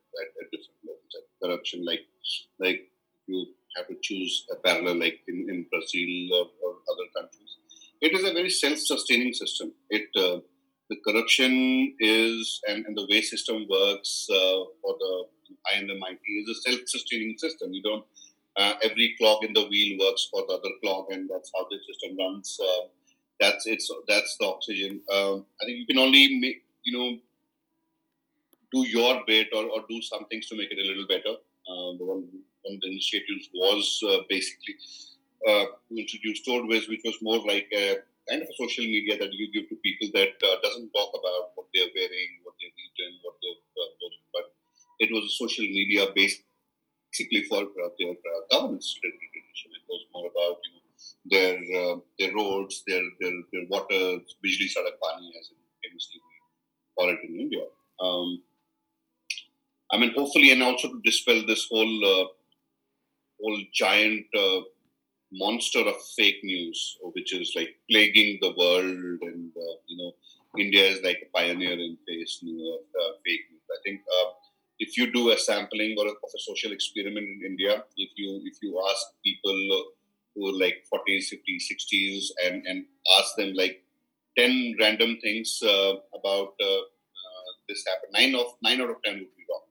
[0.40, 1.14] at, different levels.
[1.42, 2.04] Corruption, like
[2.58, 2.80] like
[3.26, 7.56] you have to choose a parallel, like in, in Brazil or, or other countries.
[8.00, 9.72] It is a very self-sustaining system.
[9.90, 10.40] It uh,
[10.88, 15.24] the corruption is and, and the way system works uh, for the
[15.66, 17.72] high and the mighty is a self-sustaining system.
[17.72, 18.04] You don't
[18.58, 21.78] uh, every clog in the wheel works for the other clog, and that's how the
[21.86, 22.58] system runs.
[22.60, 22.88] Uh,
[23.40, 25.00] that's it's that's the oxygen.
[25.12, 27.18] Um, I think you can only make you know
[28.72, 31.36] do your bit or, or do some things to make it a little better.
[31.68, 32.24] Uh, the one,
[32.62, 34.74] one of the initiatives was uh, basically
[35.48, 39.32] uh, to introduce Toadways, which was more like a kind of a social media that
[39.32, 43.18] you give to people that uh, doesn't talk about what they're wearing, what they've eaten,
[43.22, 44.54] what they've uh, but
[44.98, 46.42] it was a social media based
[47.16, 49.70] basically for uh, their uh, governance tradition.
[49.74, 50.82] It was more about you know,
[51.32, 56.20] their uh, their roads, their their, their water, bijli sadak pani, as it famously
[56.96, 57.64] call it in India.
[58.00, 58.42] Um,
[59.92, 62.26] I mean, hopefully, and also to dispel this whole uh,
[63.40, 64.60] whole giant uh,
[65.32, 70.12] monster of fake news, which is like plaguing the world, and uh, you know,
[70.58, 72.78] India is like a pioneer in face new,
[73.24, 73.66] fake news.
[73.70, 74.00] I think
[74.78, 78.40] if you do a sampling or a, of a social experiment in India, if you
[78.44, 79.58] if you ask people
[80.34, 82.84] who are like 40s, 50s, 60s, and and
[83.18, 83.82] ask them like
[84.38, 86.82] 10 random things uh, about uh,
[87.20, 89.66] uh, this happened, nine of nine out of 10 would be wrong.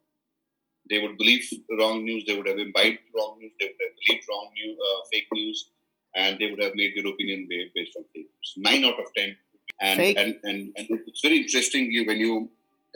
[0.89, 1.47] They would believe
[1.79, 2.25] wrong news.
[2.25, 3.53] They would have imbibed wrong news.
[3.59, 5.69] They would have believed wrong news, uh, fake news,
[6.15, 8.53] and they would have made their opinion based on fake news.
[8.57, 9.35] Nine out of 10.
[9.81, 12.49] And, and, and, and it's very interesting when you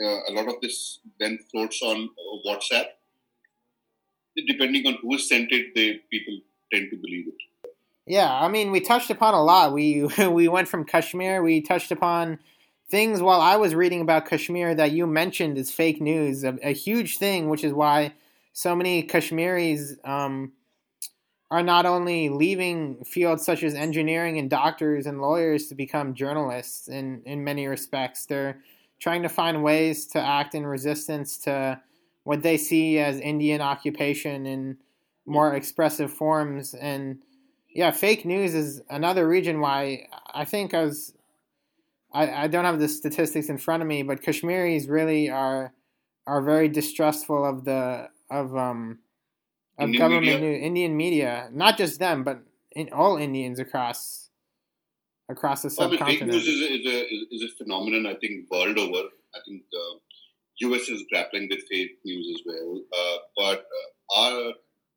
[0.03, 2.85] uh, a lot of this then floats on uh, WhatsApp.
[4.47, 6.39] depending on who sent it, the people
[6.71, 7.71] tend to believe it.
[8.05, 9.73] Yeah, I mean, we touched upon a lot.
[9.73, 11.43] We we went from Kashmir.
[11.43, 12.39] We touched upon
[12.89, 16.73] things while I was reading about Kashmir that you mentioned is fake news, a, a
[16.73, 18.13] huge thing, which is why
[18.51, 20.53] so many Kashmiris um,
[21.51, 26.87] are not only leaving fields such as engineering and doctors and lawyers to become journalists
[26.87, 28.25] in, in many respects.
[28.25, 28.61] They're
[28.99, 31.81] trying to find ways to act in resistance to
[32.23, 34.77] what they see as Indian occupation in
[35.25, 36.73] more expressive forms.
[36.73, 37.19] And
[37.73, 41.13] yeah, fake news is another region why I think I was.
[42.11, 45.73] I, I don't have the statistics in front of me, but Kashmiris really are
[46.25, 48.99] are very distrustful of the of um
[49.77, 50.39] of Indian government media?
[50.39, 52.41] news, Indian media, not just them, but
[52.71, 54.28] in all Indians across
[55.29, 58.05] across the I mean, fake news is a, is a is a phenomenon.
[58.05, 59.07] I think world over.
[59.35, 59.95] I think uh,
[60.61, 60.89] U.S.
[60.89, 62.81] is grappling with fake news as well.
[62.99, 64.53] Uh, but uh, our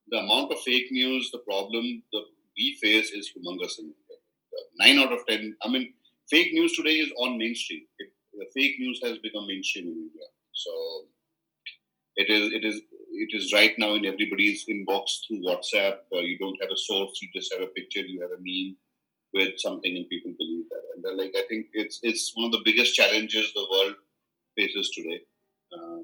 [0.09, 2.25] the amount of fake news, the problem that
[2.57, 3.79] we face is humongous.
[3.79, 3.93] In
[4.53, 5.43] Uh, nine out of ten.
[5.65, 5.85] I mean,
[6.33, 7.85] fake news today is on mainstream.
[7.99, 8.09] It,
[8.41, 10.29] the fake news has become mainstream in India.
[10.63, 10.73] So
[12.23, 12.77] it is it is
[13.25, 15.97] it is right now in everybody's inbox through WhatsApp.
[16.15, 18.05] Uh, you don't have a source; you just have a picture.
[18.13, 18.77] You have a meme
[19.35, 20.83] with something, and people believe that.
[20.95, 23.95] And they're like, I think it's it's one of the biggest challenges the world
[24.57, 25.21] faces today.
[25.73, 26.01] Uh,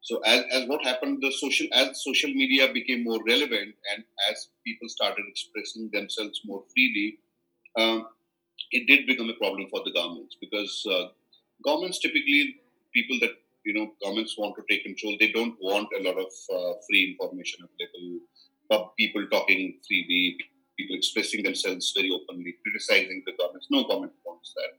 [0.00, 4.48] so as, as what happened, the social as social media became more relevant, and as
[4.64, 7.18] people started expressing themselves more freely,
[7.78, 8.06] um,
[8.70, 11.08] it did become a problem for the governments because uh,
[11.64, 12.56] governments typically
[12.92, 13.32] people that
[13.64, 15.16] you know governments want to take control.
[15.18, 18.20] They don't want a lot of uh, free information available,
[18.68, 20.36] but people talking freely,
[20.78, 23.68] people expressing themselves very openly, criticizing the governments.
[23.70, 24.70] No government wants that.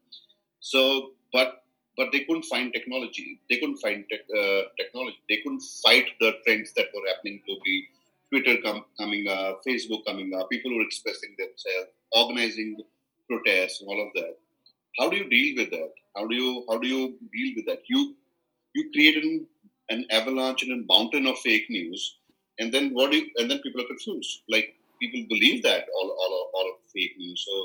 [0.59, 1.63] So, but
[1.97, 3.39] but they couldn't find technology.
[3.49, 5.19] They couldn't find uh, technology.
[5.29, 7.83] They couldn't fight the trends that were happening globally.
[8.29, 12.77] Twitter com- coming up, Facebook coming up, people were expressing themselves, organizing
[13.29, 14.35] protests, and all of that.
[14.99, 15.91] How do you deal with that?
[16.15, 17.83] How do you how do you deal with that?
[17.87, 18.15] You
[18.73, 19.47] you create an,
[19.89, 22.17] an avalanche and a mountain of fake news,
[22.59, 24.41] and then what do you, and then people are confused.
[24.49, 24.75] Like
[25.11, 27.43] people believe that all all all of fake news.
[27.47, 27.55] So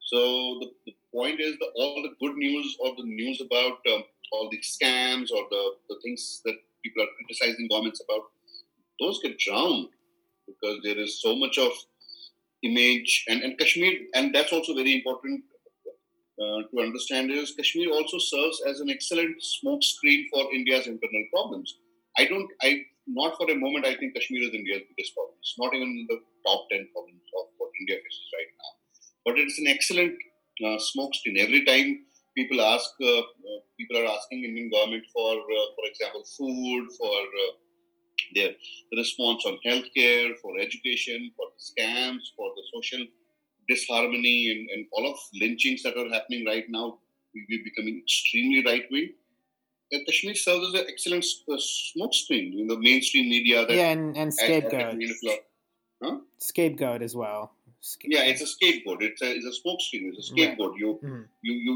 [0.00, 0.18] so
[0.60, 4.50] the, the point is that all the good news or the news about um, all
[4.50, 8.24] the scams or the, the things that people are criticizing governments about,
[9.00, 9.88] those get drowned
[10.46, 11.72] because there is so much of
[12.62, 15.42] image and, and Kashmir, and that's also very important
[16.40, 21.76] uh, to understand is Kashmir also serves as an excellent smokescreen for India's internal problems.
[22.18, 25.36] I don't, I not for a moment I think Kashmir is India's biggest problem.
[25.40, 28.72] It's not even in the top ten problems of what India faces right now.
[29.26, 30.16] But it's an excellent
[30.64, 31.38] uh, smoke screen.
[31.38, 32.04] Every time
[32.36, 37.18] people ask, uh, uh, people are asking Indian government for, uh, for example, food, for
[37.44, 37.52] uh,
[38.34, 38.52] their
[38.96, 43.06] response on healthcare, for education, for the scams, for the social
[43.68, 46.98] disharmony, and, and all of lynchings that are happening right now.
[47.34, 49.12] We're becoming extremely right wing.
[49.92, 53.66] And Kashmir serves as an excellent uh, smoke in the mainstream media.
[53.66, 55.18] That yeah, and, and at- at the scapegoat, community
[56.02, 56.20] level.
[56.38, 57.52] scapegoat as well.
[57.80, 59.02] Sca- Yeah, it's a scapegoat.
[59.02, 60.12] It's a, it's a smoke screen.
[60.16, 60.40] It's a Right.
[60.48, 60.74] scapegoat.
[60.78, 61.28] You Mhm.
[61.42, 61.74] you you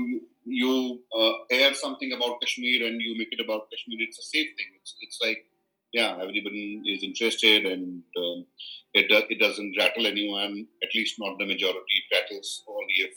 [0.60, 3.98] you uh, air something about Kashmir and you make it about Kashmir.
[4.00, 4.70] It's a safe thing.
[4.80, 5.44] It's it's like
[5.92, 8.46] yeah, everybody is interested and um,
[8.94, 10.66] it do, it doesn't rattle anyone.
[10.82, 11.94] At least not the majority.
[12.00, 13.14] It rattles only if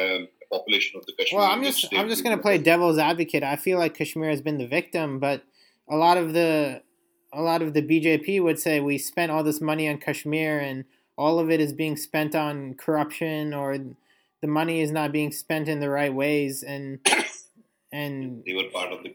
[0.00, 1.40] um, the population of the Kashmir.
[1.40, 3.42] Well, I'm just I'm just gonna play devil's advocate.
[3.42, 5.42] I feel like Kashmir has been the victim, but
[5.88, 6.82] a lot of the
[7.32, 10.84] a lot of the BJP would say we spent all this money on Kashmir and
[11.16, 13.78] all of it is being spent on corruption or
[14.42, 16.98] the money is not being spent in the right ways and
[17.92, 19.14] and They were part of the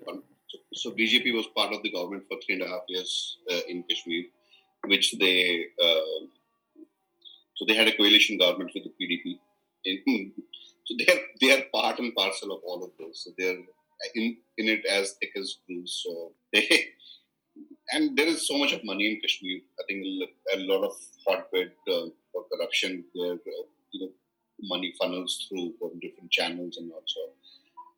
[0.50, 3.60] so, so BJP was part of the government for three and a half years uh,
[3.68, 4.24] in Kashmir,
[4.86, 6.26] which they uh,
[7.56, 9.40] so they had a coalition government with the PDP.
[9.86, 10.32] In,
[10.88, 13.26] so they are they are part and parcel of all of this.
[13.26, 13.60] So they're
[14.16, 15.86] in in it as thick as glue.
[15.86, 16.66] So they
[17.92, 19.60] and there is so much of money in Kashmir.
[19.80, 20.06] I think
[20.54, 20.94] a lot of
[21.28, 23.04] hotbed uh, for corruption.
[23.14, 24.12] Where uh, you know
[24.62, 27.20] money funnels through from different channels and also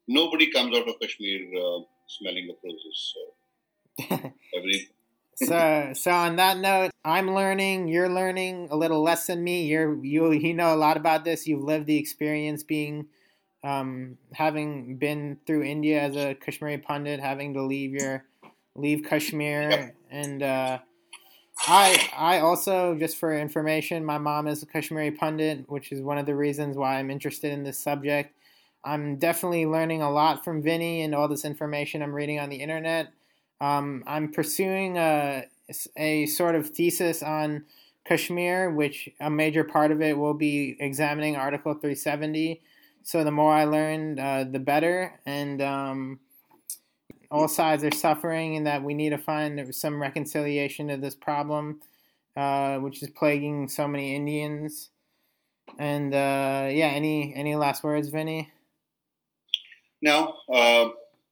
[0.07, 3.13] nobody comes out of Kashmir uh, smelling of roses.
[3.13, 4.15] So
[4.57, 4.89] every
[5.43, 9.65] so so on that note, I'm learning, you're learning a little less than me.
[9.65, 11.47] You're you you know a lot about this.
[11.47, 13.07] You've lived the experience being
[13.63, 18.25] um, having been through India as a Kashmiri Pandit, having to leave your
[18.75, 19.95] leave Kashmir, Yep.
[20.11, 20.79] and uh,
[21.67, 26.17] I I also just for information, my mom is a Kashmiri Pandit, which is one
[26.17, 28.33] of the reasons why I'm interested in this subject.
[28.83, 32.57] I'm definitely learning a lot from Vinny and all this information I'm reading on the
[32.57, 33.11] internet.
[33.61, 35.45] Um, I'm pursuing a
[35.95, 37.63] a sort of thesis on
[38.05, 42.61] Kashmir, which a major part of it will be examining Article 370.
[43.03, 45.19] So the more I learn, uh, the better.
[45.25, 46.19] And um,
[47.31, 51.81] all sides are suffering, and that we need to find some reconciliation to this problem,
[52.35, 54.89] uh, which is plaguing so many Indians.
[55.77, 58.51] And uh, yeah, any any last words, Vinny?
[60.01, 60.89] No, uh,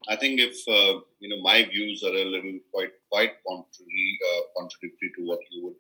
[0.10, 4.42] I think if uh, you know my views are a little quite quite contrary, uh,
[4.58, 5.76] contradictory to what you would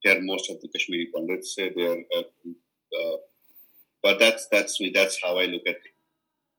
[0.00, 1.72] hear most of the Kashmiri Pandits say.
[1.74, 3.16] They are, uh,
[4.02, 4.90] but that's that's me.
[4.94, 5.76] That's how I look at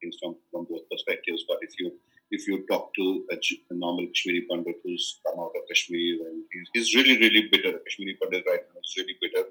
[0.01, 1.43] things from, from both perspectives.
[1.47, 1.91] But if you
[2.31, 3.35] if you talk to a,
[3.71, 7.75] a normal Kashmiri Pandit who's come out of Kashmir and he's, he's really really bitter,
[7.75, 9.45] a Kashmiri Pandit right now is really bitter,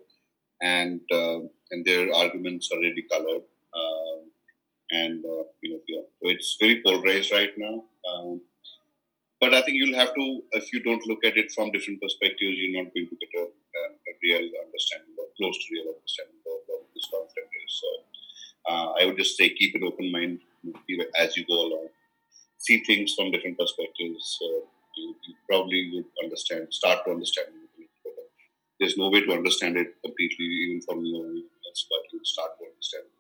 [0.63, 1.41] and uh,
[1.71, 3.43] and their arguments are really colored.
[4.91, 7.85] And uh, you know, yeah, it's very polarized right now.
[8.09, 8.41] Um,
[9.41, 12.59] but I think you'll have to, if you don't look at it from different perspectives,
[12.59, 16.59] you're not going to get a, a real understanding or close to real understanding of
[16.67, 17.71] what this conflict is.
[17.79, 17.89] So
[18.67, 20.41] uh, I would just say keep an open mind
[21.17, 21.89] as you go along.
[22.59, 24.39] See things from different perspectives.
[24.43, 24.67] Uh,
[24.97, 27.47] you, you, probably would understand, start to understand.
[28.81, 31.43] There's no way to understand it completely, even from your own
[31.91, 33.18] but you start to understand it.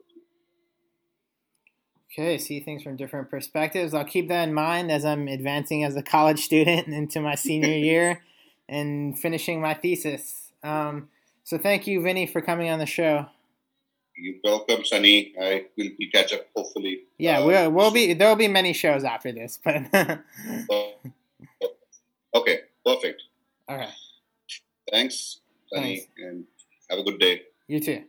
[2.13, 3.93] Okay, see things from different perspectives.
[3.93, 7.69] I'll keep that in mind as I'm advancing as a college student into my senior
[7.77, 8.23] year
[8.69, 10.53] and finishing my thesis.
[10.63, 11.09] Um,
[11.45, 13.27] so thank you, Vinny, for coming on the show.
[14.17, 15.33] You're welcome, Sunny.
[15.41, 17.05] I will be catch up hopefully.
[17.19, 19.77] Yeah, uh, we'll, we'll be there will be many shows after this, but
[22.35, 23.23] okay, perfect.
[23.69, 23.89] All right.
[24.91, 25.39] Thanks,
[25.73, 26.07] Sunny, Thanks.
[26.19, 26.45] and
[26.91, 27.43] have a good day.
[27.69, 28.05] You too.